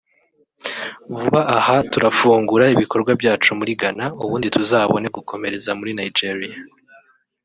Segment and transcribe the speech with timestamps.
[1.17, 6.55] vuba aha turafungura ibikorwa byacu muri Ghana ubundi tuzabone gukomereza muri Nigeria